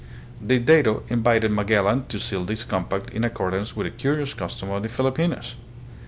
The 0.41 0.57
dato 0.57 1.03
invited 1.09 1.51
Magellan 1.51 2.05
to 2.07 2.19
seal 2.19 2.43
this 2.43 2.63
compact 2.63 3.11
in 3.11 3.23
accordance 3.23 3.75
with 3.75 3.85
a 3.85 3.91
curious 3.91 4.33
custom 4.33 4.71
of 4.71 4.81
the 4.81 4.89
Filipinos. 4.89 5.57